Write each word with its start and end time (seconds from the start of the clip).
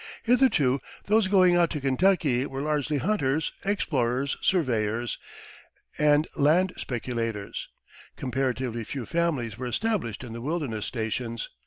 Hitherto 0.23 0.81
those 1.05 1.27
going 1.27 1.55
out 1.55 1.69
to 1.69 1.79
Kentucky 1.79 2.47
were 2.47 2.63
largely 2.63 2.97
hunters, 2.97 3.51
explorers, 3.63 4.35
surveyors, 4.41 5.19
and 5.99 6.27
land 6.35 6.73
speculators; 6.75 7.67
comparatively 8.15 8.83
few 8.83 9.05
families 9.05 9.59
were 9.59 9.67
established 9.67 10.23
in 10.23 10.33
the 10.33 10.41
wilderness 10.41 10.87
stations. 10.87 11.51